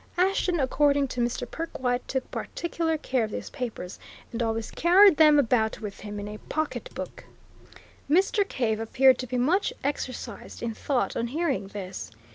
Ashton, 0.17 0.59
according 0.59 1.09
to 1.09 1.21
Mr. 1.21 1.45
Perkwite, 1.47 2.07
took 2.07 2.31
particular 2.31 2.97
care 2.97 3.23
of 3.25 3.29
these 3.29 3.51
papers, 3.51 3.99
and 4.31 4.41
always 4.41 4.71
carried 4.71 5.17
them 5.17 5.37
about 5.37 5.79
with 5.79 5.99
him 5.99 6.19
in 6.19 6.27
a 6.27 6.39
pocketbook." 6.49 7.25
Mr. 8.09 8.43
Cave 8.49 8.79
appeared 8.79 9.19
to 9.19 9.27
be 9.27 9.37
much 9.37 9.71
exercised 9.83 10.63
in 10.63 10.73
thought 10.73 11.15
on 11.15 11.27
hearing 11.27 11.67
this. 11.67 12.09